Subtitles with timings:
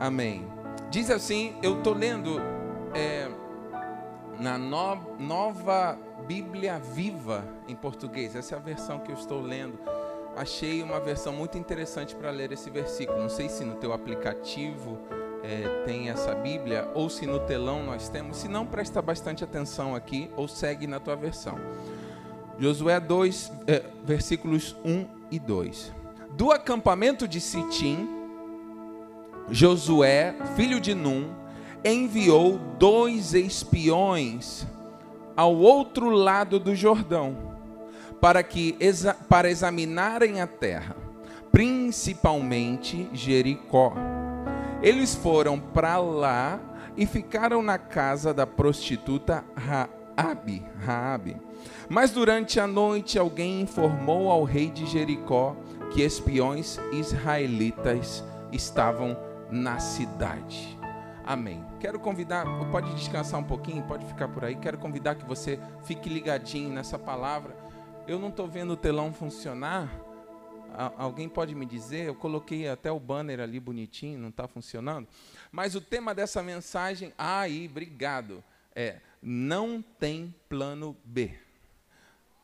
[0.00, 0.48] Amém.
[0.90, 2.40] Diz assim, eu estou lendo
[2.94, 3.28] é,
[4.40, 8.34] na no, nova Bíblia Viva em português.
[8.34, 9.78] Essa é a versão que eu estou lendo.
[10.34, 13.20] Achei uma versão muito interessante para ler esse versículo.
[13.20, 14.96] Não sei se no teu aplicativo
[15.42, 18.38] é, tem essa Bíblia ou se no telão nós temos.
[18.38, 21.58] Se não, presta bastante atenção aqui ou segue na tua versão.
[22.58, 25.92] Josué 2, é, versículos 1 e 2.
[26.30, 28.19] Do acampamento de Sitim,
[29.50, 31.30] Josué, filho de Num,
[31.84, 34.66] enviou dois espiões
[35.36, 37.36] ao outro lado do Jordão,
[38.20, 38.76] para que
[39.28, 40.96] para examinarem a terra,
[41.50, 43.94] principalmente Jericó.
[44.82, 46.60] Eles foram para lá
[46.96, 51.36] e ficaram na casa da prostituta Raabe, Raabe.
[51.88, 55.56] Mas durante a noite alguém informou ao rei de Jericó
[55.90, 59.16] que espiões israelitas estavam
[59.50, 60.78] na cidade.
[61.24, 61.64] Amém.
[61.78, 64.56] Quero convidar, pode descansar um pouquinho, pode ficar por aí.
[64.56, 67.54] Quero convidar que você fique ligadinho nessa palavra.
[68.06, 69.88] Eu não estou vendo o telão funcionar.
[70.96, 72.06] Alguém pode me dizer?
[72.06, 75.06] Eu coloquei até o banner ali bonitinho, não está funcionando.
[75.50, 78.42] Mas o tema dessa mensagem, aí, obrigado,
[78.74, 81.34] é não tem plano B.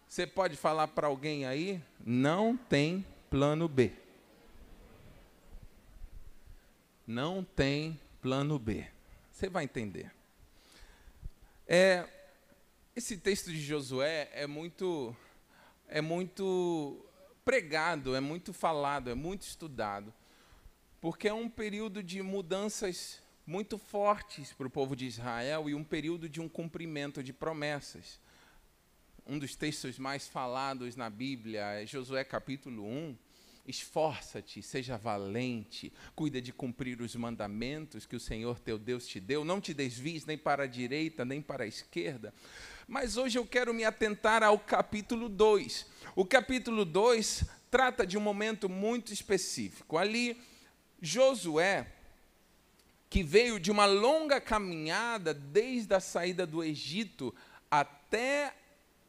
[0.06, 1.80] Você pode falar para alguém aí?
[2.04, 3.92] Não tem plano B.
[7.06, 8.84] Não tem plano B.
[9.30, 10.10] Você vai entender.
[11.68, 12.04] É,
[12.96, 15.14] esse texto de Josué é muito,
[15.88, 17.04] é muito
[17.44, 20.12] pregado, é muito falado, é muito estudado,
[21.00, 25.84] porque é um período de mudanças muito fortes para o povo de Israel e um
[25.84, 28.18] período de um cumprimento de promessas.
[29.24, 33.16] Um dos textos mais falados na Bíblia é Josué capítulo 1,
[33.66, 39.44] Esforça-te, seja valente, cuida de cumprir os mandamentos que o Senhor teu Deus te deu,
[39.44, 42.32] não te desvies nem para a direita, nem para a esquerda.
[42.86, 45.86] Mas hoje eu quero me atentar ao capítulo 2.
[46.14, 49.98] O capítulo 2 trata de um momento muito específico.
[49.98, 50.40] Ali,
[51.02, 51.92] Josué,
[53.10, 57.34] que veio de uma longa caminhada desde a saída do Egito
[57.70, 58.54] até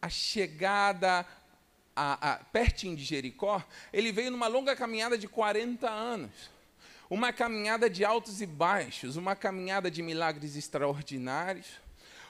[0.02, 1.26] a chegada
[1.98, 6.52] a, a, pertinho de Jericó, ele veio numa longa caminhada de 40 anos.
[7.10, 11.66] Uma caminhada de altos e baixos, uma caminhada de milagres extraordinários,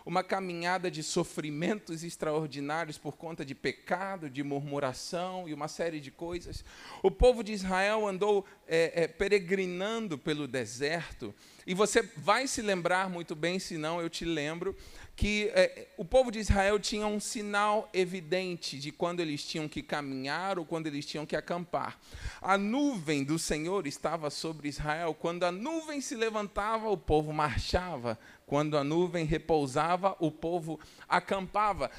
[0.06, 6.12] uma caminhada de sofrimentos extraordinários por conta de pecado, de murmuração e uma série de
[6.12, 6.64] coisas.
[7.04, 11.36] O povo de Israel andou é, é, peregrinando pelo deserto,
[11.66, 14.74] e você vai se lembrar muito bem, se não eu te lembro,
[15.18, 19.82] que é, o povo de Israel tinha um sinal evidente de quando eles tinham que
[19.82, 22.00] caminhar ou quando eles tinham que acampar.
[22.40, 25.16] A nuvem do Senhor estava sobre Israel.
[25.16, 28.20] Quando a nuvem se levantava, o povo marchava.
[28.46, 30.80] Quando a nuvem repousava, o povo
[31.10, 31.90] acampava.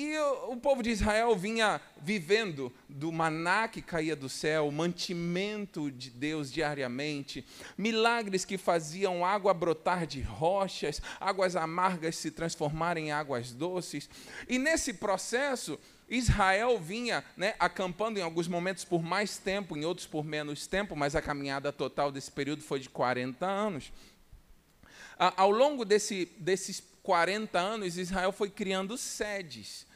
[0.00, 6.08] E o, povo de Israel vinha vivendo do maná que caía do céu, mantimento de
[6.08, 7.44] Deus diariamente,
[7.76, 14.08] milagres que faziam água brotar de rochas, águas amargas se transformarem em águas doces.
[14.48, 15.76] E nesse processo,
[16.08, 20.94] Israel vinha né, acampando em alguns momentos por mais tempo, em outros por menos tempo,
[20.94, 23.92] mas a caminhada total desse período foi de 40 anos.
[25.18, 29.87] ao longo desse, desses 40 anos, Israel foi criando sedes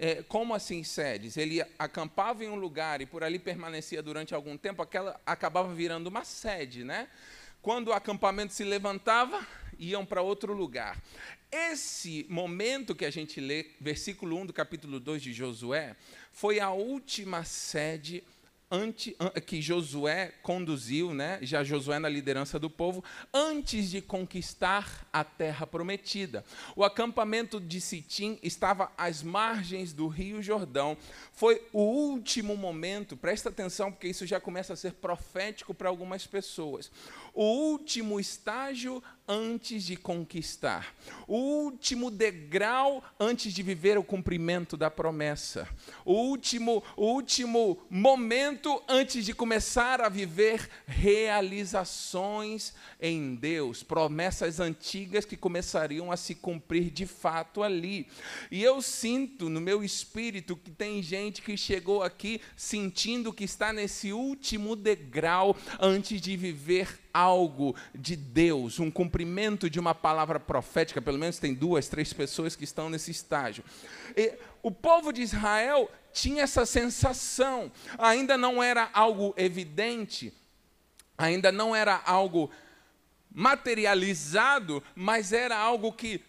[0.00, 1.36] é, como assim sedes?
[1.36, 6.06] Ele acampava em um lugar e por ali permanecia durante algum tempo, aquela acabava virando
[6.06, 7.06] uma sede, né?
[7.60, 9.46] Quando o acampamento se levantava,
[9.78, 10.98] iam para outro lugar.
[11.52, 15.94] Esse momento que a gente lê, versículo 1 do capítulo 2 de Josué,
[16.32, 18.24] foi a última sede
[18.70, 25.24] ante, que Josué conduziu, né, já Josué na liderança do povo, antes de conquistar a
[25.24, 26.44] terra prometida.
[26.76, 30.96] O acampamento de Sitim estava às margens do Rio Jordão.
[31.32, 36.26] Foi o último momento, presta atenção, porque isso já começa a ser profético para algumas
[36.26, 36.90] pessoas.
[37.34, 40.92] O último estágio antes de conquistar,
[41.28, 45.68] o último degrau antes de viver o cumprimento da promessa,
[46.04, 54.99] o último, o último momento antes de começar a viver realizações em Deus, promessas antigas
[55.06, 58.06] que começariam a se cumprir de fato ali.
[58.50, 63.72] E eu sinto no meu espírito que tem gente que chegou aqui sentindo que está
[63.72, 71.02] nesse último degrau antes de viver algo de Deus, um cumprimento de uma palavra profética,
[71.02, 73.64] pelo menos tem duas, três pessoas que estão nesse estágio.
[74.16, 80.32] E o povo de Israel tinha essa sensação, ainda não era algo evidente,
[81.16, 82.50] ainda não era algo
[83.32, 86.22] materializado, mas era algo que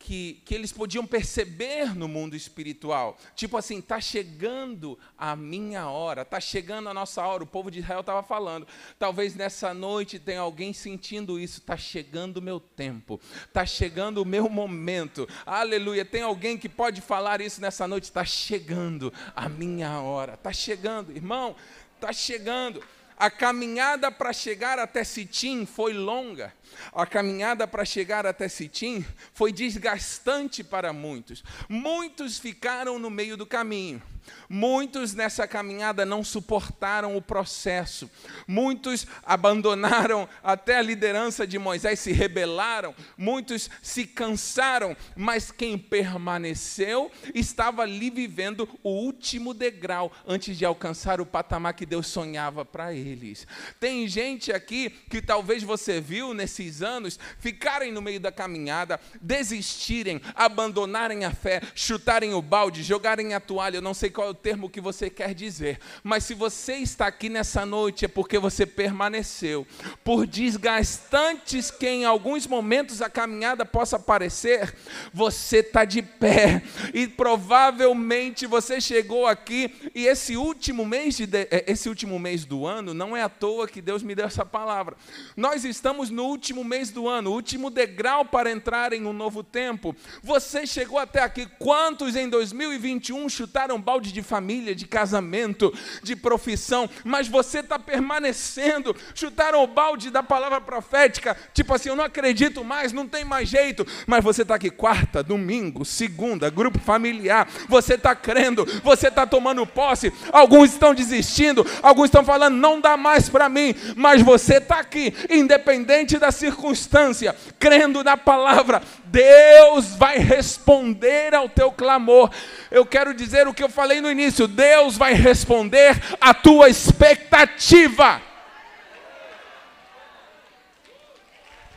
[0.00, 3.18] que, que eles podiam perceber no mundo espiritual.
[3.36, 7.44] Tipo assim, está chegando a minha hora, está chegando a nossa hora.
[7.44, 8.66] O povo de Israel estava falando.
[8.98, 11.58] Talvez nessa noite tenha alguém sentindo isso.
[11.58, 15.28] Está chegando o meu tempo, está chegando o meu momento.
[15.44, 16.04] Aleluia.
[16.04, 18.04] Tem alguém que pode falar isso nessa noite?
[18.04, 21.54] Está chegando a minha hora, está chegando, irmão,
[21.96, 22.82] está chegando.
[23.20, 26.54] A caminhada para chegar até Sitim foi longa.
[26.90, 31.44] A caminhada para chegar até Sitim foi desgastante para muitos.
[31.68, 34.02] Muitos ficaram no meio do caminho.
[34.48, 38.10] Muitos nessa caminhada não suportaram o processo.
[38.46, 42.94] Muitos abandonaram até a liderança de Moisés, se rebelaram.
[43.16, 51.20] Muitos se cansaram, mas quem permaneceu estava ali vivendo o último degrau antes de alcançar
[51.20, 53.46] o patamar que Deus sonhava para eles.
[53.78, 60.20] Tem gente aqui que talvez você viu nesses anos ficarem no meio da caminhada, desistirem,
[60.34, 63.76] abandonarem a fé, chutarem o balde, jogarem a toalha.
[63.76, 67.06] Eu não sei qual é o termo que você quer dizer, mas se você está
[67.06, 69.66] aqui nessa noite é porque você permaneceu.
[70.02, 74.74] Por desgastantes que em alguns momentos a caminhada possa parecer,
[75.12, 76.62] você está de pé
[76.94, 82.66] e provavelmente você chegou aqui e esse último mês de, é, esse último mês do
[82.66, 84.96] ano não é à toa que Deus me deu essa palavra.
[85.36, 89.94] Nós estamos no último mês do ano, último degrau para entrar em um novo tempo.
[90.22, 91.46] Você chegou até aqui.
[91.58, 98.96] Quantos em 2021 chutaram balde de família, de casamento, de profissão, mas você está permanecendo.
[99.14, 103.48] Chutaram o balde da palavra profética, tipo assim, eu não acredito mais, não tem mais
[103.48, 109.26] jeito, mas você está aqui quarta, domingo, segunda, grupo familiar, você está crendo, você está
[109.26, 110.12] tomando posse.
[110.32, 115.12] Alguns estão desistindo, alguns estão falando, não dá mais para mim, mas você está aqui,
[115.28, 122.30] independente da circunstância, crendo na palavra, Deus vai responder ao teu clamor.
[122.70, 128.20] Eu quero dizer o que eu falei no início: Deus vai responder à tua expectativa.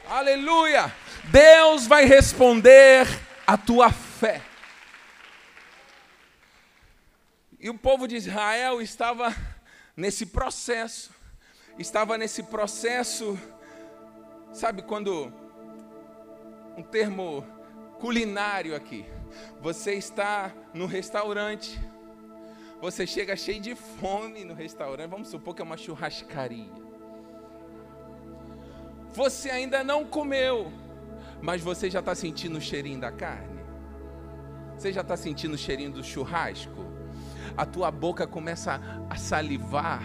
[0.05, 0.93] Aleluia!
[1.31, 3.07] Deus vai responder
[3.47, 4.41] à tua fé.
[7.59, 9.33] E o povo de Israel estava
[9.95, 11.11] nesse processo,
[11.79, 13.39] estava nesse processo,
[14.51, 15.33] sabe quando
[16.75, 17.47] um termo
[17.99, 19.05] culinário aqui.
[19.61, 21.79] Você está no restaurante,
[22.83, 26.69] você chega cheio de fome no restaurante, vamos supor que é uma churrascaria.
[29.13, 30.69] Você ainda não comeu,
[31.41, 33.63] mas você já está sentindo o cheirinho da carne?
[34.77, 36.85] Você já está sentindo o cheirinho do churrasco?
[37.55, 40.03] A tua boca começa a salivar,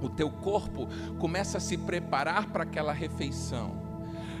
[0.00, 0.88] o teu corpo
[1.18, 3.87] começa a se preparar para aquela refeição.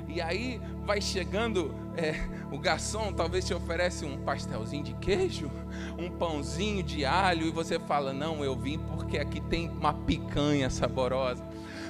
[0.08, 2.14] E aí vai chegando, é,
[2.50, 5.50] o garçom talvez te oferece um pastelzinho de queijo,
[5.98, 10.70] um pãozinho de alho, e você fala: Não, eu vim porque aqui tem uma picanha
[10.70, 11.47] saborosa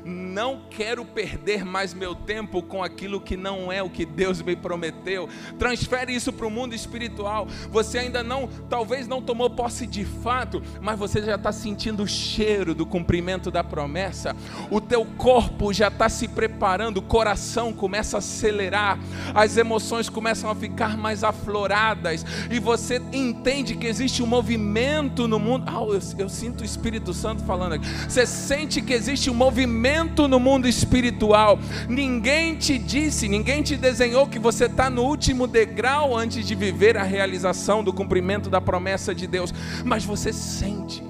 [0.09, 4.57] não quero perder mais meu tempo com aquilo que não é o que Deus me
[4.57, 5.29] prometeu.
[5.59, 7.47] Transfere isso para o mundo espiritual.
[7.71, 12.09] Você ainda não, talvez não tomou posse de fato, mas você já está sentindo o
[12.09, 14.35] cheiro do cumprimento da promessa.
[14.71, 18.99] O teu corpo já está se preparando, o coração começa a acelerar,
[19.35, 25.39] as emoções começam a ficar mais afloradas e você entende que existe um movimento no
[25.39, 25.65] mundo.
[25.67, 27.87] Ah, eu, eu sinto o Espírito Santo falando aqui.
[28.09, 29.98] Você sente que existe um movimento
[30.29, 31.59] no mundo espiritual.
[31.89, 36.97] Ninguém te disse, ninguém te desenhou que você está no último degrau antes de viver
[36.97, 39.53] a realização do cumprimento da promessa de Deus,
[39.85, 41.08] mas você sente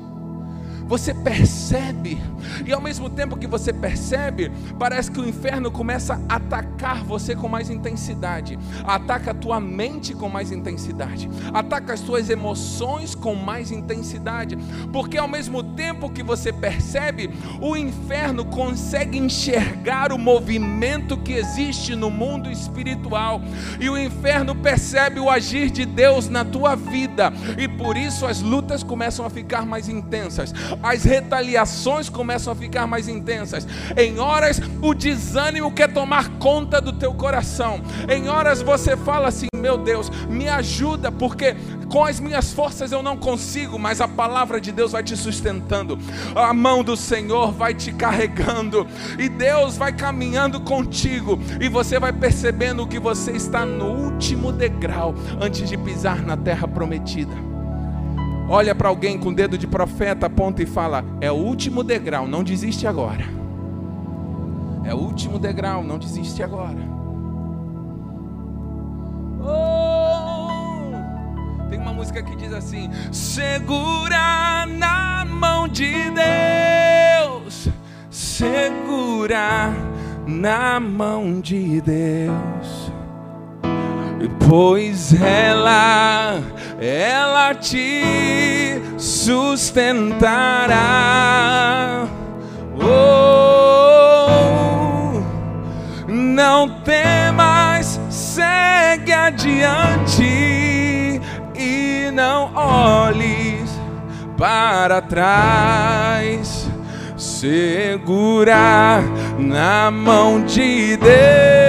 [0.89, 2.19] você percebe,
[2.67, 7.37] e ao mesmo tempo que você percebe, parece que o inferno começa a atacar você
[7.37, 13.35] com mais intensidade, ataca a tua mente com mais intensidade, ataca as tuas emoções com
[13.35, 14.57] mais intensidade,
[14.91, 17.31] porque ao mesmo tempo que você percebe,
[17.61, 23.43] o inferno consegue enxergar o movimento que existe no mundo espiritual,
[23.79, 28.41] e o inferno percebe o agir de Deus na tua vida, e por isso as
[28.41, 33.67] lutas começam a ficar mais intensas as retaliações começam a ficar mais intensas.
[33.97, 37.81] Em horas, o desânimo quer tomar conta do teu coração.
[38.09, 41.57] Em horas, você fala assim: Meu Deus, me ajuda, porque
[41.89, 45.99] com as minhas forças eu não consigo, mas a palavra de Deus vai te sustentando,
[46.35, 48.87] a mão do Senhor vai te carregando,
[49.19, 55.15] e Deus vai caminhando contigo, e você vai percebendo que você está no último degrau
[55.41, 57.58] antes de pisar na terra prometida
[58.49, 62.43] olha para alguém com dedo de profeta, aponta e fala: É o último degrau, não
[62.43, 63.25] desiste agora.
[64.85, 66.79] É o último degrau, não desiste agora.
[69.41, 70.91] Oh,
[71.69, 77.69] tem uma música que diz assim: Segura na mão de Deus,
[78.11, 79.73] segura
[80.27, 82.58] na mão de Deus,
[84.49, 86.41] pois ela,
[86.81, 90.79] ela te sustentará.
[92.81, 93.61] Oh,
[96.09, 101.21] não temas, segue adiante
[101.55, 103.79] e não olhes
[104.37, 106.69] para trás
[107.17, 109.03] segura
[109.39, 111.68] na mão de Deus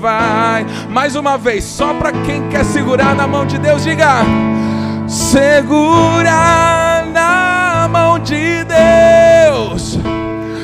[0.00, 0.64] vai.
[0.88, 4.22] Mais uma vez, só para quem quer segurar na mão de Deus, diga:
[5.06, 9.98] segura na mão de Deus,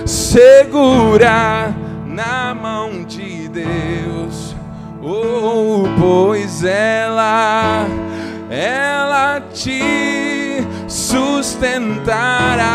[0.07, 1.75] segura
[2.07, 4.57] na mão de Deus,
[5.03, 7.85] oh, pois ela,
[8.49, 12.67] ela te sustentará.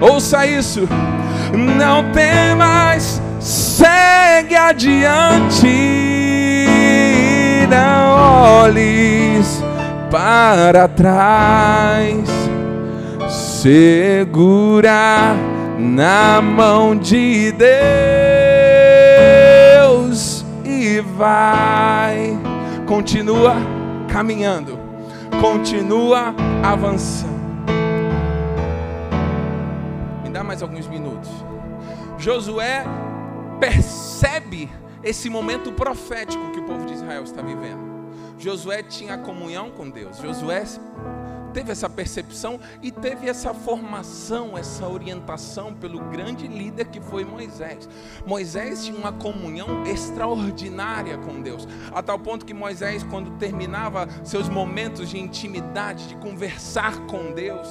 [0.00, 0.88] Ouça isso,
[1.52, 3.19] não temas,
[3.80, 5.66] segue adiante,
[7.68, 9.64] não olhes
[10.10, 12.28] para trás,
[13.28, 15.34] segura
[15.78, 17.64] na mão de Deus
[20.64, 22.38] e vai,
[22.86, 23.56] continua
[24.08, 24.80] caminhando
[25.40, 27.40] continua avançando.
[30.22, 31.30] Me dá mais alguns minutos.
[32.18, 32.84] Josué
[33.60, 34.68] percebe
[35.04, 37.90] esse momento profético que o povo de Israel está vivendo.
[38.38, 40.16] Josué tinha comunhão com Deus.
[40.18, 40.64] Josué
[41.52, 47.88] teve essa percepção e teve essa formação, essa orientação pelo grande líder que foi Moisés.
[48.24, 54.48] Moisés tinha uma comunhão extraordinária com Deus, a tal ponto que Moisés, quando terminava seus
[54.48, 57.68] momentos de intimidade, de conversar com Deus,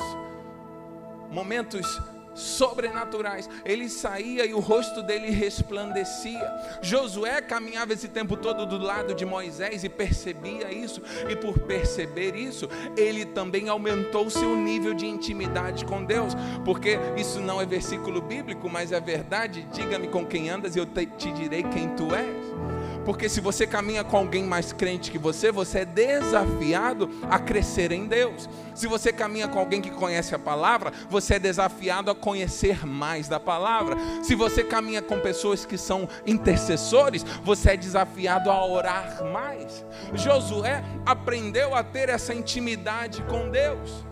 [1.31, 1.99] momentos
[2.33, 3.49] sobrenaturais.
[3.65, 6.51] Ele saía e o rosto dele resplandecia.
[6.81, 12.35] Josué caminhava esse tempo todo do lado de Moisés e percebia isso, e por perceber
[12.35, 16.33] isso, ele também aumentou seu nível de intimidade com Deus,
[16.65, 19.67] porque isso não é versículo bíblico, mas é verdade.
[19.71, 22.78] Diga-me com quem andas e eu te, te direi quem tu és.
[23.05, 27.91] Porque se você caminha com alguém mais crente que você, você é desafiado a crescer
[27.91, 28.49] em Deus.
[28.75, 33.27] Se você caminha com alguém que conhece a palavra, você é desafiado a conhecer mais
[33.27, 33.95] da palavra.
[34.23, 39.85] Se você caminha com pessoas que são intercessores, você é desafiado a orar mais.
[40.13, 44.05] Josué aprendeu a ter essa intimidade com Deus.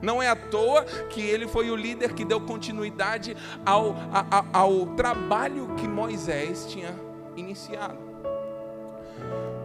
[0.00, 3.96] Não é à toa que ele foi o líder que deu continuidade ao,
[4.30, 6.94] ao, ao trabalho que Moisés tinha
[7.36, 8.05] iniciado.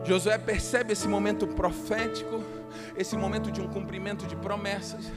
[0.04, 2.44] Josué percebe esse momento profético,
[2.98, 5.12] esse momento de um cumprimento de promessas.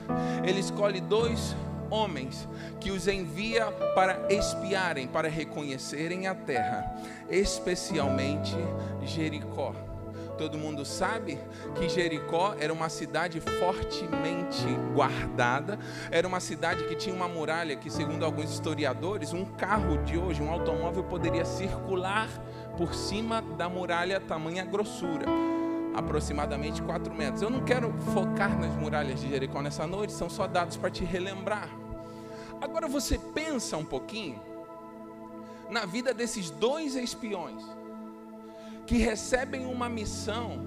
[0.46, 1.56] Ele escolhe dois
[1.90, 2.48] homens
[2.80, 6.96] que os envia para espiarem, para reconhecerem a terra,
[7.30, 8.54] especialmente
[9.02, 9.74] Jericó.
[10.36, 11.38] Todo mundo sabe
[11.76, 15.78] que Jericó era uma cidade fortemente guardada,
[16.10, 20.42] era uma cidade que tinha uma muralha que, segundo alguns historiadores, um carro de hoje,
[20.42, 22.28] um automóvel, poderia circular
[22.76, 25.26] por cima da muralha tamanha grossura,
[25.94, 27.42] aproximadamente 4 metros.
[27.42, 31.04] Eu não quero focar nas muralhas de Jericó nessa noite, são só dados para te
[31.04, 31.68] relembrar.
[32.60, 34.40] Agora você pensa um pouquinho
[35.70, 37.62] na vida desses dois espiões
[38.86, 40.58] que recebem uma missão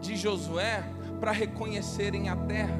[0.00, 0.84] de Josué
[1.20, 2.78] para reconhecerem a terra.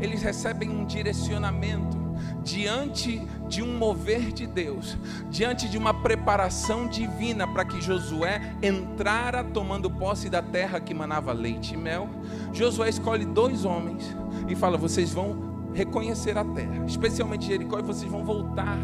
[0.00, 2.07] Eles recebem um direcionamento
[2.42, 4.96] diante de um mover de Deus,
[5.30, 11.32] diante de uma preparação divina para que Josué entrara tomando posse da terra que manava
[11.32, 12.08] leite e mel.
[12.52, 14.14] Josué escolhe dois homens
[14.48, 18.78] e fala: vocês vão reconhecer a terra, especialmente Jericó, e vocês vão voltar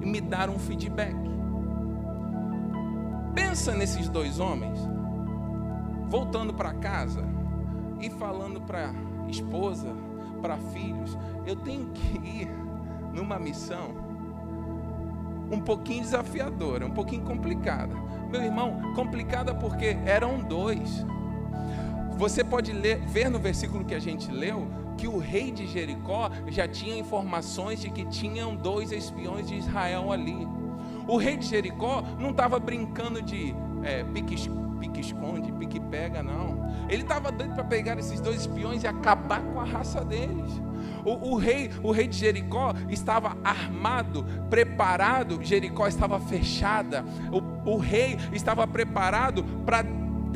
[0.00, 1.16] e me dar um feedback.
[3.34, 4.78] Pensa nesses dois homens
[6.08, 7.24] voltando para casa
[8.00, 8.94] e falando para
[9.28, 9.92] esposa,
[10.40, 11.16] para filhos:
[11.46, 12.65] eu tenho que ir
[13.16, 14.04] numa missão
[15.50, 17.94] um pouquinho desafiadora, um pouquinho complicada.
[18.30, 21.04] Meu irmão, complicada porque eram dois.
[22.18, 24.68] Você pode ler, ver no versículo que a gente leu
[24.98, 30.10] que o rei de Jericó já tinha informações de que tinham dois espiões de Israel
[30.10, 30.46] ali.
[31.06, 34.36] O rei de Jericó não estava brincando de é, pique
[34.76, 36.66] pique-esconde, pique-pega, não.
[36.88, 40.60] Ele estava doido para pegar esses dois espiões e acabar com a raça deles.
[41.04, 45.38] O, o, rei, o rei de Jericó estava armado, preparado.
[45.42, 47.04] Jericó estava fechada.
[47.32, 49.84] O, o rei estava preparado para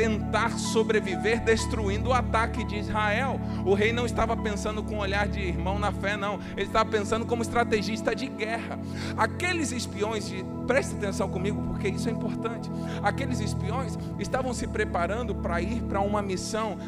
[0.01, 3.39] tentar sobreviver destruindo o ataque de Israel.
[3.67, 6.41] O rei não estava pensando com um olhar de irmão na fé, não.
[6.57, 8.79] Ele estava pensando como estrategista de guerra.
[9.15, 12.71] Aqueles espiões, de, preste atenção comigo, porque isso é importante.
[13.03, 16.79] Aqueles espiões estavam se preparando para ir para uma missão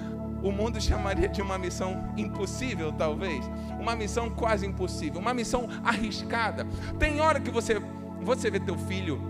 [0.43, 3.45] o mundo chamaria de uma missão impossível, talvez.
[3.79, 6.67] Uma missão quase impossível, uma missão arriscada.
[6.99, 7.79] Tem hora que você,
[8.23, 9.21] você vê teu filho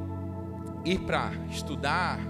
[0.84, 2.20] ir para estudar,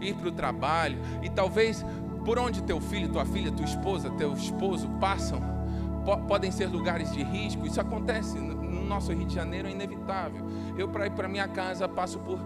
[0.00, 1.84] ir para o trabalho, e talvez
[2.24, 5.40] por onde teu filho, tua filha, tua esposa, teu esposo passam,
[6.04, 7.66] po podem ser lugares de risco.
[7.66, 10.44] Isso acontece no nosso Rio de Janeiro, é inevitável.
[10.76, 12.38] Eu, para ir para minha casa, passo por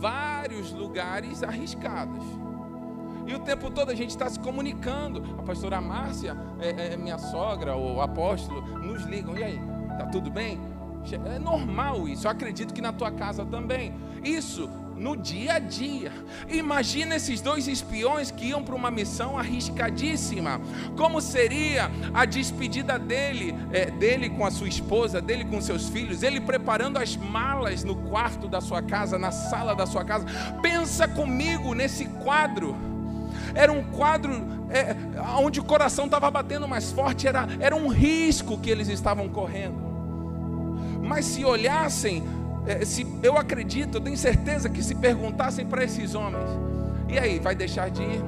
[0.00, 2.24] vários lugares arriscados.
[3.26, 5.22] E o tempo todo a gente está se comunicando.
[5.38, 9.36] A pastora Márcia, é, é, minha sogra, o apóstolo, nos ligam.
[9.36, 9.60] E aí,
[9.98, 10.58] tá tudo bem?
[11.16, 12.26] É normal isso.
[12.26, 13.94] Eu acredito que na tua casa também.
[14.22, 16.12] Isso no dia a dia.
[16.48, 20.60] Imagina esses dois espiões que iam para uma missão arriscadíssima.
[20.96, 26.22] Como seria a despedida dele, é, dele com a sua esposa, dele com seus filhos,
[26.22, 30.26] ele preparando as malas no quarto da sua casa, na sala da sua casa.
[30.60, 32.76] Pensa comigo nesse quadro.
[33.54, 34.32] Era um quadro
[34.68, 34.94] é,
[35.38, 39.87] onde o coração estava batendo mais forte, era, era um risco que eles estavam correndo.
[41.08, 42.22] Mas se olhassem
[42.66, 46.50] é, se, eu acredito, eu tenho certeza que se perguntassem para esses homens,
[47.08, 48.22] e aí, vai deixar de ir?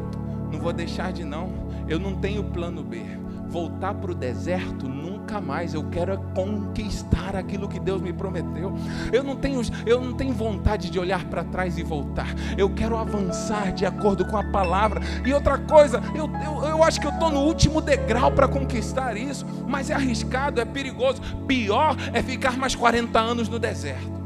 [0.51, 1.53] Não vou deixar de não.
[1.87, 3.03] Eu não tenho plano B.
[3.47, 4.89] Voltar para o deserto
[5.31, 5.75] nunca mais.
[5.75, 8.77] Eu quero conquistar aquilo que Deus me prometeu.
[9.13, 12.29] Eu não tenho, eu não tenho vontade de olhar para trás e voltar.
[12.59, 15.01] Eu quero avançar de acordo com a palavra.
[15.25, 19.17] E outra coisa, eu, eu, eu acho que eu estou no último degrau para conquistar
[19.17, 19.47] isso.
[19.69, 21.23] Mas é arriscado, é perigoso.
[21.47, 24.21] Pior é ficar mais 40 anos no deserto.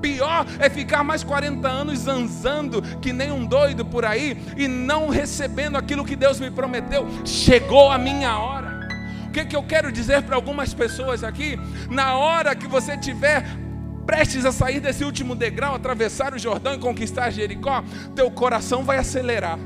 [0.00, 5.10] Pior é ficar mais 40 anos zanzando que nem um doido por aí e não
[5.10, 7.06] recebendo aquilo que Deus me prometeu.
[7.24, 8.69] Chegou a minha hora.
[9.30, 11.56] O que, que eu quero dizer para algumas pessoas aqui?
[11.88, 13.44] Na hora que você tiver
[14.04, 17.84] prestes a sair desse último degrau, atravessar o Jordão e conquistar Jericó,
[18.16, 19.56] teu coração vai acelerar.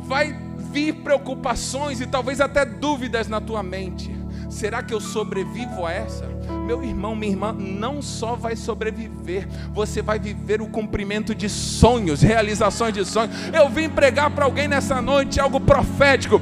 [0.00, 0.38] Vai
[0.70, 4.14] vir preocupações e talvez até dúvidas na tua mente.
[4.50, 6.35] Será que eu sobrevivo a essa?
[6.66, 12.22] Meu irmão, minha irmã, não só vai sobreviver, você vai viver o cumprimento de sonhos,
[12.22, 13.34] realizações de sonhos.
[13.52, 16.40] Eu vim pregar para alguém nessa noite algo profético.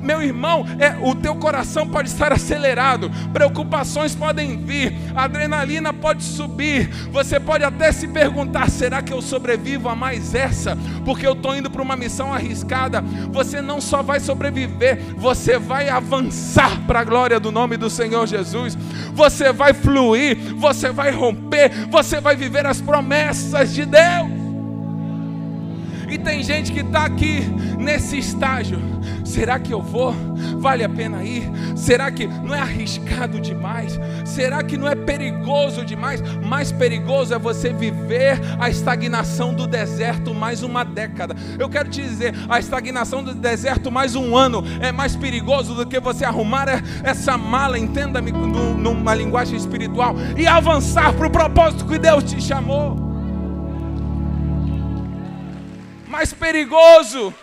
[0.00, 6.88] Meu irmão, é, o teu coração pode estar acelerado, preocupações podem vir, adrenalina pode subir.
[7.10, 10.76] Você pode até se perguntar: será que eu sobrevivo a mais essa?
[11.04, 13.02] Porque eu estou indo para uma missão arriscada.
[13.30, 18.26] Você não só vai sobreviver, você vai avançar para a glória do nome do Senhor
[18.26, 18.76] Jesus.
[19.16, 24.35] Você vai fluir, você vai romper, você vai viver as promessas de Deus.
[26.16, 27.40] E tem gente que está aqui
[27.78, 28.80] nesse estágio.
[29.22, 30.14] Será que eu vou?
[30.56, 31.42] Vale a pena ir?
[31.76, 34.00] Será que não é arriscado demais?
[34.24, 36.22] Será que não é perigoso demais?
[36.42, 41.36] Mais perigoso é você viver a estagnação do deserto mais uma década.
[41.58, 45.84] Eu quero te dizer, a estagnação do deserto mais um ano é mais perigoso do
[45.84, 46.66] que você arrumar
[47.04, 53.05] essa mala, entenda-me numa linguagem espiritual, e avançar para o propósito que Deus te chamou
[56.16, 57.34] mais perigoso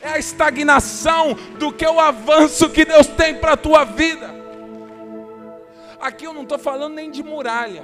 [0.00, 4.34] é a estagnação do que o avanço que Deus tem para a tua vida.
[6.00, 7.82] Aqui eu não estou falando nem de muralha.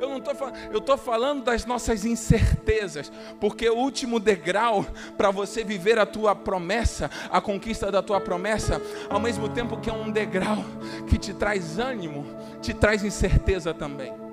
[0.00, 3.10] Eu não estou falando, eu estou falando das nossas incertezas,
[3.40, 8.80] porque o último degrau para você viver a tua promessa, a conquista da tua promessa,
[9.08, 10.64] ao mesmo tempo que é um degrau
[11.08, 12.26] que te traz ânimo,
[12.60, 14.23] te traz incerteza também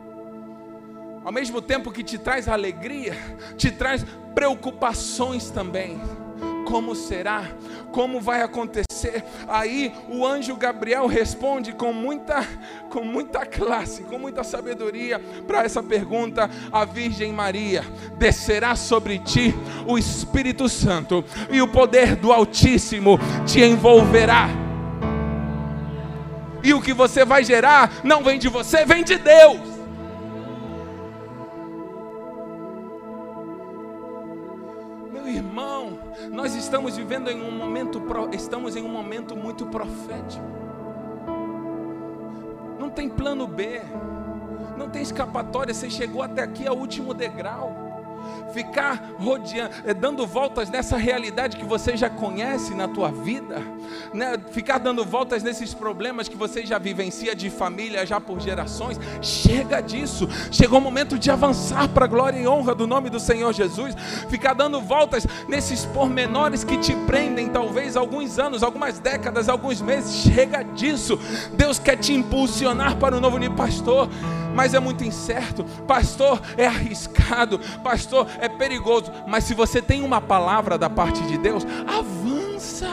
[1.24, 3.16] ao mesmo tempo que te traz alegria,
[3.58, 6.00] te traz preocupações também.
[6.66, 7.44] Como será?
[7.92, 9.24] Como vai acontecer?
[9.48, 12.48] Aí o anjo Gabriel responde com muita,
[12.90, 16.50] com muita classe, com muita sabedoria para essa pergunta.
[16.72, 17.84] A Virgem Maria
[18.18, 19.54] descerá sobre ti
[19.86, 24.48] o Espírito Santo e o poder do Altíssimo te envolverá.
[26.64, 29.71] E o que você vai gerar não vem de você, vem de Deus.
[36.32, 40.46] Nós estamos vivendo em um momento, estamos em um momento muito profético.
[42.80, 43.82] Não tem plano B,
[44.78, 45.74] não tem escapatória.
[45.74, 47.81] Você chegou até aqui ao último degrau.
[48.54, 53.62] Ficar rodeando, eh, dando voltas nessa realidade que você já conhece na tua vida,
[54.14, 54.38] né?
[54.52, 59.00] ficar dando voltas nesses problemas que você já vivencia de família já por gerações.
[59.22, 60.28] Chega disso.
[60.52, 63.96] Chegou o momento de avançar para a glória e honra do nome do Senhor Jesus.
[64.30, 70.24] Ficar dando voltas nesses pormenores que te prendem, talvez alguns anos, algumas décadas, alguns meses.
[70.24, 71.20] Chega disso.
[71.54, 74.10] Deus quer te impulsionar para o novo pastor
[74.54, 75.64] mas é muito incerto.
[75.88, 77.60] Pastor, é arriscado.
[77.84, 79.12] Pastor, é perigoso.
[79.28, 82.92] Mas se você tem uma palavra da parte de Deus, avança.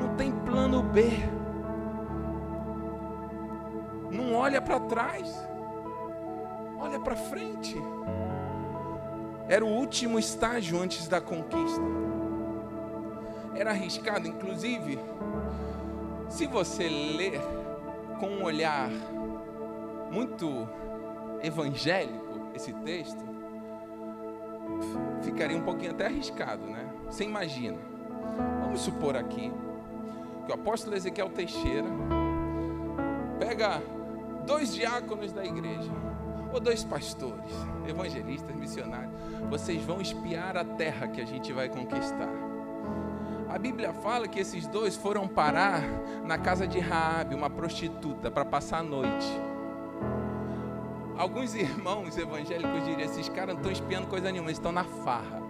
[0.00, 1.10] Não tem plano B.
[4.10, 5.32] Não olha para trás.
[6.78, 7.76] Olha para frente.
[9.48, 11.82] Era o último estágio antes da conquista.
[13.54, 14.98] Era arriscado, inclusive,
[16.28, 17.59] se você ler
[18.20, 18.90] com um olhar
[20.12, 20.68] muito
[21.42, 23.24] evangélico esse texto,
[25.22, 26.86] ficaria um pouquinho até arriscado, né?
[27.06, 27.78] Você imagina.
[28.60, 29.50] Vamos supor aqui
[30.44, 31.88] que o apóstolo Ezequiel Teixeira
[33.38, 33.82] pega
[34.46, 35.90] dois diáconos da igreja,
[36.52, 37.54] ou dois pastores,
[37.88, 39.12] evangelistas, missionários.
[39.48, 42.49] Vocês vão espiar a terra que a gente vai conquistar.
[43.50, 45.82] A Bíblia fala que esses dois foram parar
[46.24, 49.26] na casa de Raabe, uma prostituta, para passar a noite.
[51.18, 55.42] Alguns irmãos evangélicos diriam: esses caras não estão espiando coisa nenhuma, eles estão na farra.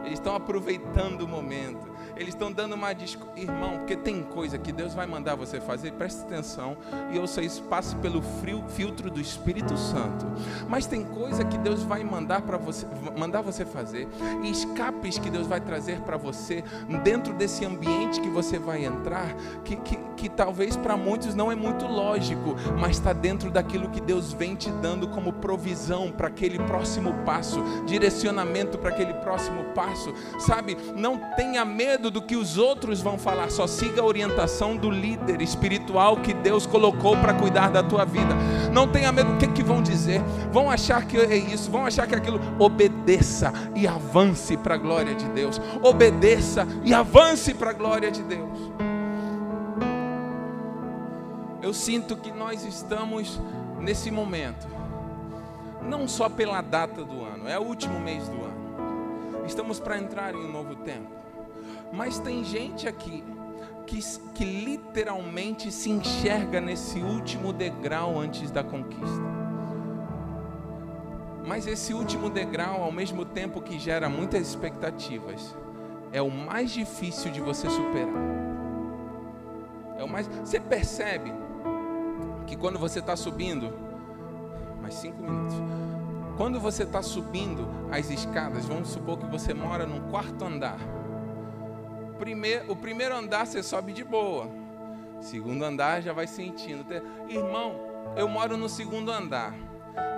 [0.00, 3.38] Eles estão aproveitando o momento eles estão dando uma desculpa.
[3.38, 6.76] Irmão, porque tem coisa que Deus vai mandar você fazer, preste atenção
[7.12, 10.26] e ouça isso, passe pelo frio, filtro do Espírito Santo.
[10.68, 14.08] Mas tem coisa que Deus vai mandar para você, mandar você fazer,
[14.42, 16.62] e escapes que Deus vai trazer para você
[17.02, 21.54] dentro desse ambiente que você vai entrar, que, que, que talvez para muitos não é
[21.54, 26.58] muito lógico, mas está dentro daquilo que Deus vem te dando como provisão para aquele
[26.58, 30.14] próximo passo, direcionamento para aquele próximo passo.
[30.38, 34.90] Sabe, não tenha medo do que os outros vão falar, só siga a orientação do
[34.90, 38.34] líder espiritual que Deus colocou para cuidar da tua vida.
[38.72, 40.20] Não tenha medo do que, que vão dizer,
[40.52, 42.40] vão achar que é isso, vão achar que é aquilo.
[42.58, 45.60] Obedeça e avance para a glória de Deus.
[45.82, 48.58] Obedeça e avance para a glória de Deus.
[51.62, 53.40] Eu sinto que nós estamos
[53.80, 54.66] nesse momento,
[55.82, 59.44] não só pela data do ano, é o último mês do ano.
[59.46, 61.23] Estamos para entrar em um novo tempo.
[61.92, 63.22] Mas tem gente aqui
[63.86, 64.00] que,
[64.34, 69.22] que literalmente se enxerga nesse último degrau antes da conquista.
[71.46, 75.54] Mas esse último degrau, ao mesmo tempo que gera muitas expectativas,
[76.10, 78.24] é o mais difícil de você superar.
[79.98, 80.26] É o mais.
[80.26, 81.32] Você percebe
[82.46, 83.72] que quando você está subindo,
[84.80, 85.56] mais cinco minutos.
[86.36, 90.78] Quando você está subindo as escadas, vamos supor que você mora num quarto andar
[92.24, 94.48] primeiro, o primeiro andar você sobe de boa.
[95.20, 96.86] Segundo andar já vai sentindo.
[97.28, 97.76] Irmão,
[98.16, 99.54] eu moro no segundo andar.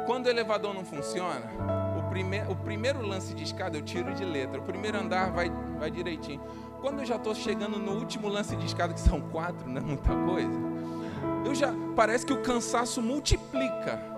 [0.07, 1.51] Quando o elevador não funciona,
[1.99, 4.61] o, prime, o primeiro lance de escada eu tiro de letra.
[4.61, 6.41] O primeiro andar vai, vai direitinho.
[6.81, 9.85] Quando eu já estou chegando no último lance de escada, que são quatro, não é
[9.85, 10.61] muita coisa,
[11.45, 14.16] eu já parece que o cansaço multiplica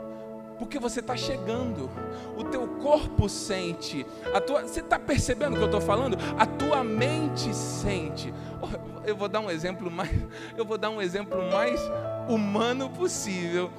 [0.58, 1.88] porque você está chegando,
[2.36, 6.18] o teu corpo sente, a tua, você está percebendo o que eu estou falando?
[6.36, 8.34] A tua mente sente.
[8.60, 10.10] Oh, eu vou dar um exemplo mais,
[10.56, 11.80] eu vou dar um exemplo mais
[12.28, 13.70] humano possível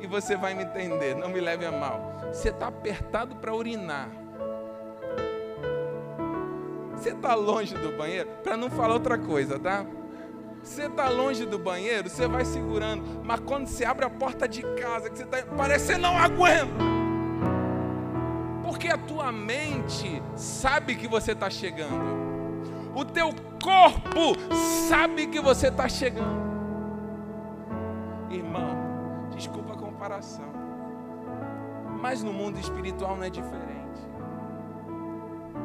[0.00, 1.14] e você vai me entender.
[1.14, 2.12] Não me leve a mal.
[2.32, 4.08] Você está apertado para urinar.
[6.96, 9.84] Você está longe do banheiro, para não falar outra coisa, tá?
[10.64, 13.22] Você está longe do banheiro, você vai segurando.
[13.22, 15.42] Mas quando você abre a porta de casa, que você está.
[15.56, 16.72] Parece que você não aguenta.
[18.62, 22.24] Porque a tua mente sabe que você está chegando.
[22.94, 23.28] O teu
[23.62, 24.40] corpo
[24.88, 26.42] sabe que você está chegando.
[28.30, 30.50] Irmão, desculpa a comparação.
[32.00, 33.83] Mas no mundo espiritual não é diferente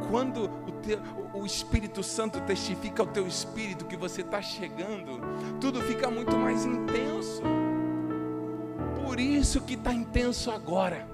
[0.10, 1.00] quando o, teu,
[1.34, 5.20] o Espírito Santo testifica ao teu espírito que você está chegando,
[5.60, 7.42] tudo fica muito mais intenso.
[9.04, 11.08] Por isso que está intenso agora,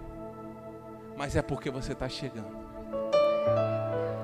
[1.17, 2.65] mas é porque você está chegando.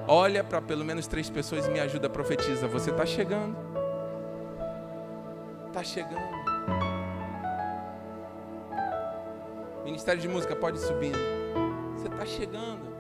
[0.07, 2.69] Olha para pelo menos três pessoas e me ajuda a profetizar.
[2.69, 3.55] Você está chegando.
[5.67, 6.41] Está chegando.
[9.85, 11.13] Ministério de Música pode subir.
[11.95, 12.90] Você está chegando.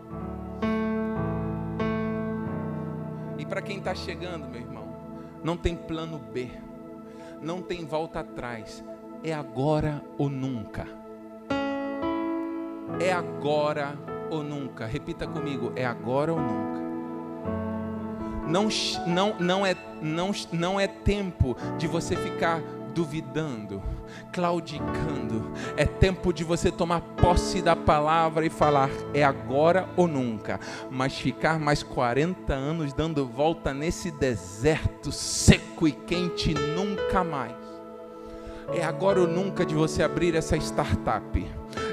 [3.51, 4.87] Para quem está chegando, meu irmão,
[5.43, 6.49] não tem plano B,
[7.41, 8.81] não tem volta atrás,
[9.25, 10.87] é agora ou nunca.
[13.01, 13.97] É agora
[14.29, 14.85] ou nunca.
[14.85, 16.79] Repita comigo: é agora ou nunca.
[18.47, 18.69] Não,
[19.05, 22.61] não, não, é, não, não é tempo de você ficar
[22.93, 23.81] duvidando,
[24.31, 25.51] claudicando.
[25.75, 30.59] É tempo de você tomar posse da palavra e falar: é agora ou nunca.
[30.89, 37.61] Mas ficar mais 40 anos dando volta nesse deserto seco e quente, nunca mais.
[38.73, 41.45] É agora ou nunca de você abrir essa startup.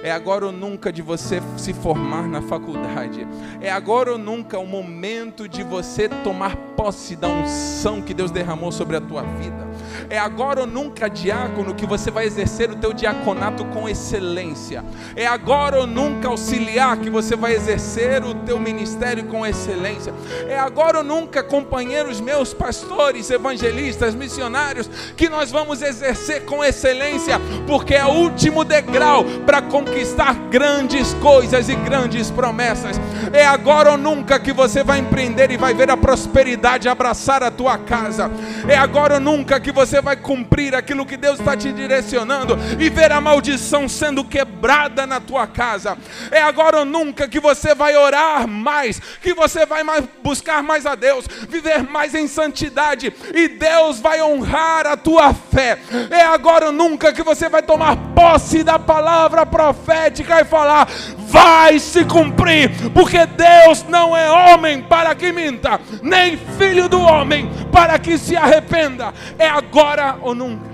[0.03, 3.27] É agora ou nunca de você se formar na faculdade.
[3.61, 8.71] É agora ou nunca o momento de você tomar posse da unção que Deus derramou
[8.71, 9.68] sobre a tua vida.
[10.11, 14.85] É agora ou nunca, diácono, que você vai exercer o teu diaconato com excelência.
[15.17, 20.13] É agora ou nunca, auxiliar, que você vai exercer o teu ministério com excelência.
[20.49, 27.41] É agora ou nunca, companheiros meus, pastores, evangelistas, missionários, que nós vamos exercer com excelência,
[27.67, 33.01] porque é o último degrau para conquistar grandes coisas e grandes promessas.
[33.33, 37.51] É agora ou nunca que você vai empreender e vai ver a prosperidade abraçar a
[37.51, 38.31] tua casa.
[38.67, 42.89] É agora ou nunca que você vai cumprir aquilo que Deus está te direcionando e
[42.89, 45.97] ver a maldição sendo quebrada na tua casa.
[46.31, 50.87] É agora ou nunca que você vai orar mais, que você vai mais buscar mais
[50.87, 55.79] a Deus, viver mais em santidade e Deus vai honrar a tua fé.
[56.11, 61.79] É agora ou nunca que você vai tomar posse da palavra profética e falar: vai
[61.79, 67.99] se cumprir, porque Deus não é homem para que minta, nem filho do homem para
[67.99, 69.13] que se arrependa.
[69.39, 69.78] É agora
[70.23, 70.69] ou nunca.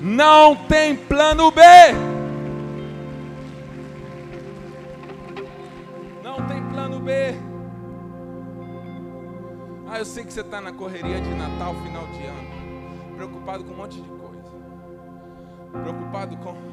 [0.00, 1.62] Não tem plano B.
[6.24, 7.12] Não tem plano B.
[9.86, 13.72] Ah, eu sei que você está na correria de Natal, final de ano, preocupado com
[13.72, 14.50] um monte de coisa,
[15.82, 16.71] preocupado com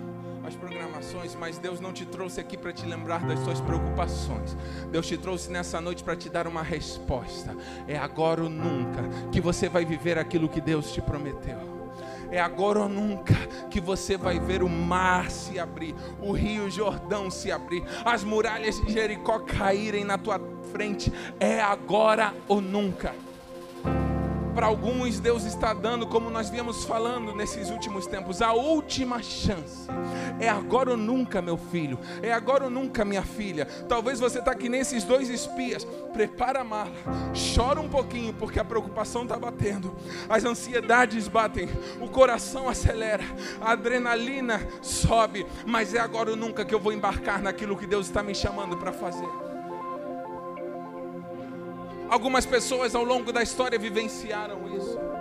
[0.49, 4.57] as programações, mas Deus não te trouxe aqui para te lembrar das suas preocupações.
[4.91, 7.55] Deus te trouxe nessa noite para te dar uma resposta.
[7.87, 11.79] É agora ou nunca que você vai viver aquilo que Deus te prometeu.
[12.31, 13.35] É agora ou nunca
[13.69, 18.79] que você vai ver o mar se abrir, o rio Jordão se abrir, as muralhas
[18.81, 20.39] de Jericó caírem na tua
[20.71, 21.13] frente.
[21.39, 23.13] É agora ou nunca.
[24.59, 29.87] Para alguns, Deus está dando, como nós viemos falando nesses últimos tempos, a última chance.
[30.37, 31.97] É agora ou nunca, meu filho.
[32.21, 33.63] É agora ou nunca, minha filha.
[33.87, 35.85] Talvez você está aqui nesses dois espias.
[36.11, 36.91] Prepara a mala.
[37.55, 39.95] Chora um pouquinho, porque a preocupação está batendo.
[40.27, 41.69] As ansiedades batem.
[42.01, 43.23] O coração acelera.
[43.61, 45.47] A adrenalina sobe.
[45.65, 48.75] Mas é agora ou nunca que eu vou embarcar naquilo que Deus está me chamando
[48.75, 49.48] para fazer.
[52.09, 55.18] Algumas pessoas ao longo da história vivenciaram isso.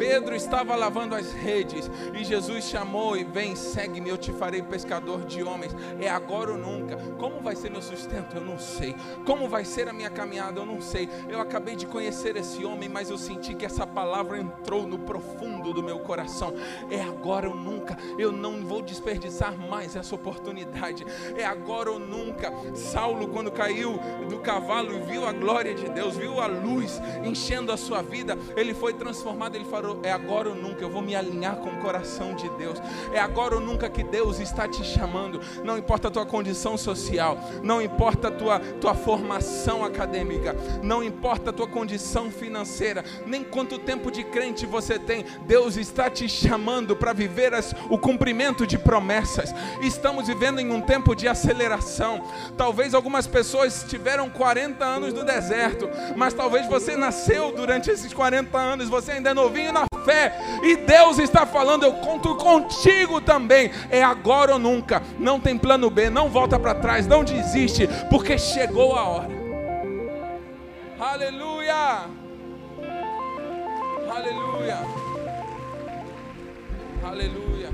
[0.00, 5.26] Pedro estava lavando as redes e Jesus chamou e vem, segue-me, eu te farei pescador
[5.26, 5.76] de homens.
[6.00, 6.96] É agora ou nunca.
[7.18, 8.34] Como vai ser meu sustento?
[8.34, 8.96] Eu não sei.
[9.26, 10.58] Como vai ser a minha caminhada?
[10.58, 11.06] Eu não sei.
[11.28, 15.70] Eu acabei de conhecer esse homem, mas eu senti que essa palavra entrou no profundo
[15.74, 16.54] do meu coração.
[16.90, 17.94] É agora ou nunca.
[18.18, 21.04] Eu não vou desperdiçar mais essa oportunidade.
[21.36, 22.50] É agora ou nunca.
[22.74, 27.70] Saulo, quando caiu do cavalo e viu a glória de Deus, viu a luz enchendo
[27.70, 29.56] a sua vida, ele foi transformado.
[29.56, 32.80] Ele falou é agora ou nunca, eu vou me alinhar com o coração de Deus.
[33.12, 35.40] É agora ou nunca que Deus está te chamando.
[35.64, 41.50] Não importa a tua condição social, não importa a tua, tua formação acadêmica, não importa
[41.50, 45.24] a tua condição financeira, nem quanto tempo de crente você tem.
[45.46, 49.54] Deus está te chamando para viver as, o cumprimento de promessas.
[49.80, 52.22] Estamos vivendo em um tempo de aceleração.
[52.56, 58.56] Talvez algumas pessoas tiveram 40 anos no deserto, mas talvez você nasceu durante esses 40
[58.58, 60.32] anos, você ainda é novinho na fé,
[60.62, 63.70] e Deus está falando: eu conto contigo também.
[63.90, 65.02] É agora ou nunca.
[65.18, 69.40] Não tem plano B, não volta para trás, não desiste, porque chegou a hora.
[70.98, 72.04] Aleluia!
[74.10, 74.78] Aleluia!
[77.02, 77.70] Aleluia!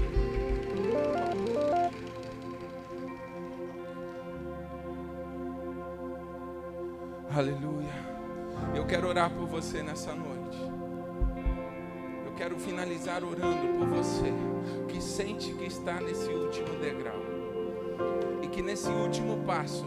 [7.35, 8.07] Aleluia!
[8.75, 10.86] Eu quero orar por você nessa noite
[12.37, 14.33] quero finalizar orando por você
[14.88, 17.18] que sente que está nesse último degrau
[18.42, 19.87] e que nesse último passo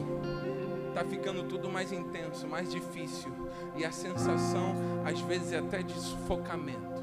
[0.88, 3.32] está ficando tudo mais intenso, mais difícil
[3.78, 4.74] e a sensação
[5.06, 7.00] às vezes é até de sufocamento.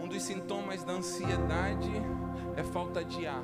[0.00, 1.90] Um dos sintomas da ansiedade
[2.56, 3.42] é falta de ar.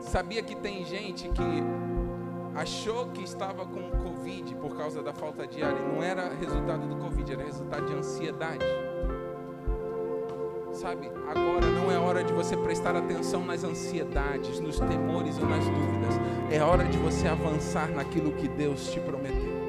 [0.00, 1.42] Sabia que tem gente que
[2.54, 6.86] achou que estava com Covid por causa da falta de ar e não era resultado
[6.86, 8.64] do Covid, era resultado de ansiedade.
[10.72, 15.64] Sabe, agora não é hora de você prestar atenção nas ansiedades, nos temores ou nas
[15.64, 16.14] dúvidas.
[16.50, 19.60] É hora de você avançar naquilo que Deus te prometeu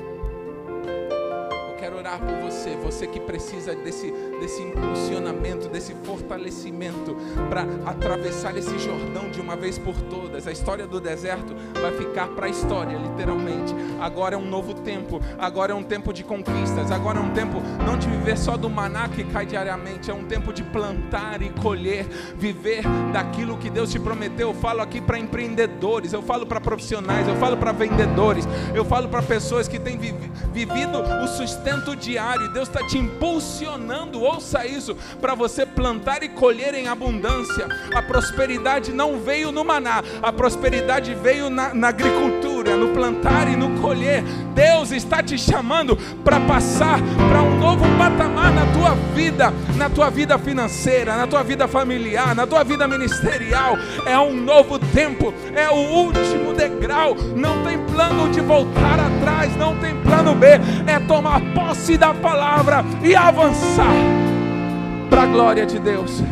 [1.81, 7.15] quero orar por você, você que precisa desse, desse impulsionamento, desse fortalecimento
[7.47, 10.47] para atravessar esse Jordão de uma vez por todas.
[10.47, 13.73] A história do deserto vai ficar para a história, literalmente.
[14.01, 17.61] Agora é um novo tempo, agora é um tempo de conquistas, agora é um tempo
[17.85, 21.51] não de viver só do maná que cai diariamente, é um tempo de plantar e
[21.51, 24.49] colher, viver daquilo que Deus te prometeu.
[24.49, 29.07] Eu falo aqui para empreendedores, eu falo para profissionais, eu falo para vendedores, eu falo
[29.07, 35.35] para pessoas que têm vivido o sustento diário, Deus está te impulsionando, ouça isso, para
[35.35, 37.67] você plantar e colher em abundância.
[37.93, 43.55] A prosperidade não veio no maná, a prosperidade veio na, na agricultura, no plantar e
[43.55, 44.23] no colher.
[44.53, 50.09] Deus está te chamando para passar para um novo patamar na tua vida, na tua
[50.09, 53.77] vida financeira, na tua vida familiar, na tua vida ministerial.
[54.05, 57.15] É um novo tempo, é o último degrau.
[57.35, 60.47] Não tem plano de voltar atrás, não tem plano B,
[60.87, 63.95] é tomar posse da palavra e avançar
[65.09, 66.23] para a glória de Deus.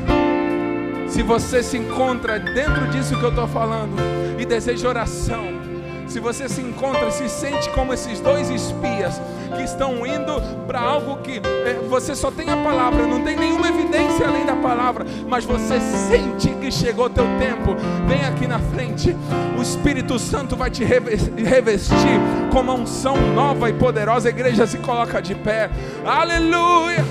[1.08, 3.96] Se você se encontra dentro disso que eu estou falando
[4.38, 5.69] e deseja oração,
[6.10, 9.22] se você se encontra, se sente como esses dois espias
[9.56, 13.68] que estão indo para algo que é, você só tem a palavra, não tem nenhuma
[13.68, 17.76] evidência além da palavra, mas você sente que chegou o teu tempo,
[18.08, 19.16] vem aqui na frente.
[19.58, 22.20] O Espírito Santo vai te revestir
[22.52, 24.30] com uma unção nova e poderosa.
[24.30, 25.70] A igreja se coloca de pé.
[26.06, 27.06] Aleluia!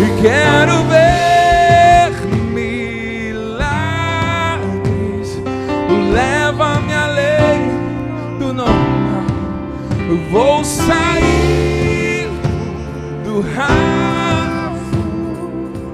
[0.00, 1.39] E quero ver.
[10.10, 12.28] Vou sair
[13.24, 14.80] do raso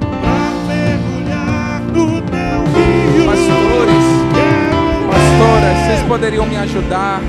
[0.00, 3.26] pra mergulhar no teu rio.
[3.26, 4.07] Pastores,
[5.07, 7.20] pastoras, vocês poderiam me ajudar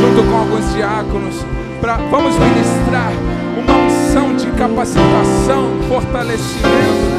[0.00, 1.44] junto com alguns diáconos
[1.80, 3.12] para vamos ministrar
[3.58, 7.10] uma unção de capacitação, fortalecimento.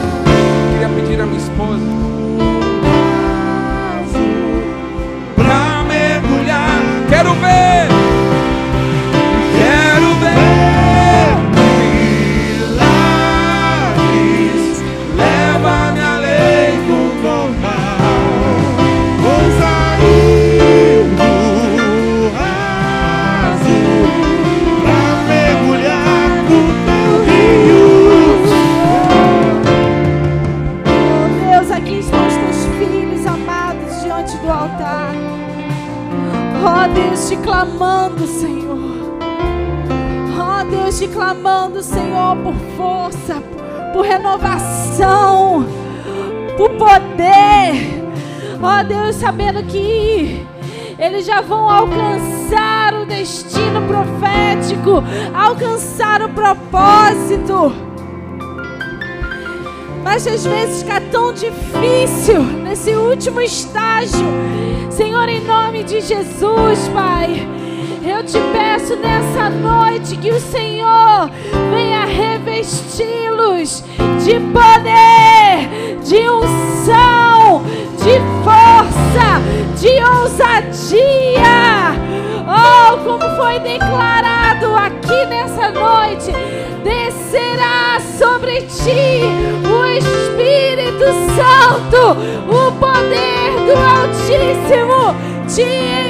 [0.71, 2.11] Queria pedir a minha esposa.
[7.09, 7.90] Quero ver
[51.21, 55.03] eles já vão alcançar o destino profético,
[55.35, 57.71] alcançar o propósito.
[60.03, 64.25] Mas às vezes fica tão difícil nesse último estágio
[64.89, 67.47] Senhor, em nome de Jesus, Pai,
[68.03, 71.29] eu te peço nessa noite que o Senhor
[71.71, 73.83] venha revesti-los
[74.23, 77.10] de poder, de unção,
[77.59, 79.41] de força,
[79.77, 81.51] de ousadia.
[82.47, 86.33] Oh, como foi declarado aqui nessa noite,
[86.83, 89.21] descerá sobre ti
[89.67, 95.15] o Espírito Santo, o poder do Altíssimo
[95.47, 95.63] te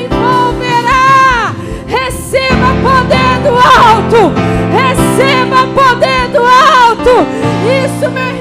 [0.05, 1.53] envolverá.
[1.87, 4.31] Receba poder do alto,
[4.71, 7.27] receba poder do alto.
[7.83, 8.40] Isso, meu irmão,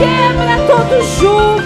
[0.00, 1.59] quebra todo jugo,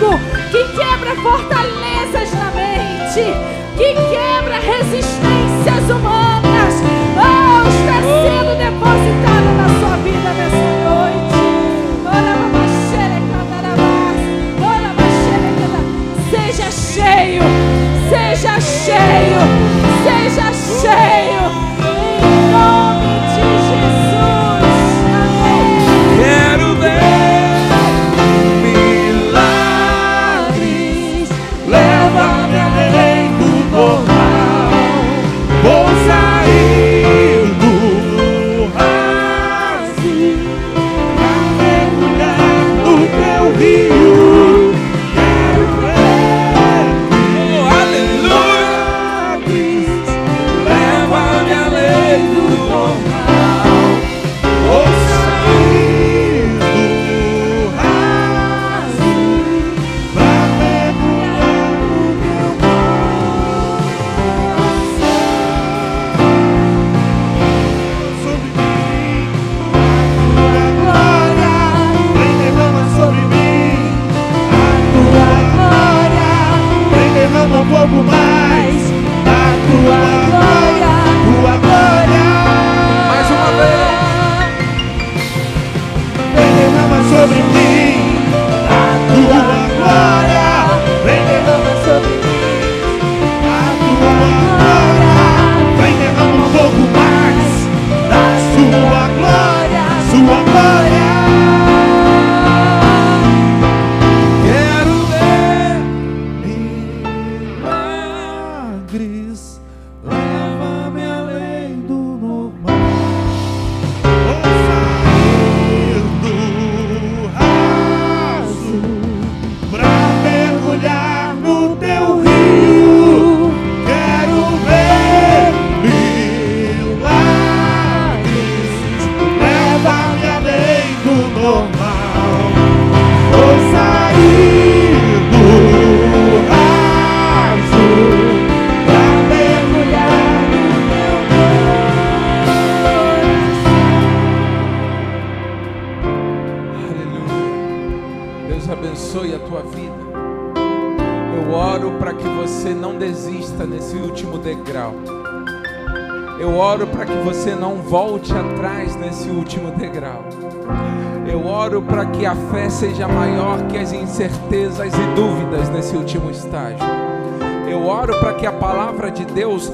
[169.25, 169.73] de Deus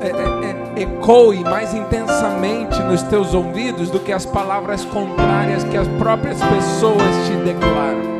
[0.00, 5.76] é, é, é, ecoe mais intensamente nos teus ouvidos do que as palavras contrárias que
[5.76, 8.10] as próprias pessoas te declaram.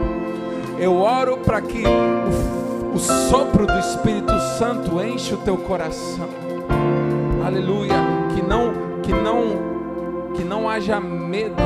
[0.78, 6.28] Eu oro para que o, o sopro do Espírito Santo enche o teu coração.
[7.45, 7.95] Aleluia.
[8.35, 8.72] Que não,
[9.03, 11.62] que não, que não haja medo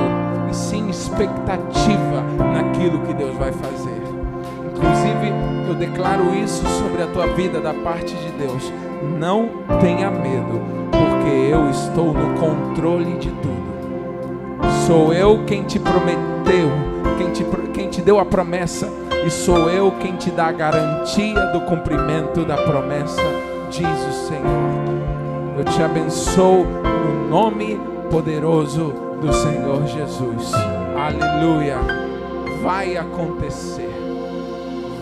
[0.51, 3.94] e sim expectativa naquilo que Deus vai fazer.
[4.85, 5.33] Inclusive,
[5.67, 8.71] eu declaro isso sobre a tua vida da parte de Deus.
[9.19, 9.49] Não
[9.81, 10.61] tenha medo,
[10.91, 13.65] porque eu estou no controle de tudo.
[14.87, 16.71] Sou eu quem te prometeu,
[17.17, 18.93] quem te, quem te deu a promessa,
[19.27, 23.23] e sou eu quem te dá a garantia do cumprimento da promessa,
[23.71, 24.85] diz o Senhor.
[25.57, 27.81] Eu te abençoo no nome
[28.11, 30.53] poderoso do Senhor Jesus.
[30.95, 31.79] Aleluia.
[32.63, 33.94] Vai acontecer.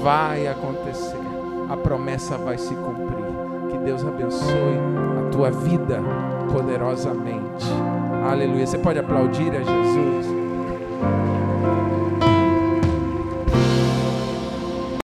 [0.03, 1.16] Vai acontecer.
[1.68, 3.24] A promessa vai se cumprir.
[3.70, 4.78] Que Deus abençoe
[5.26, 6.00] a tua vida
[6.53, 7.66] poderosamente.
[8.28, 8.66] Aleluia.
[8.66, 10.41] Você pode aplaudir a Jesus.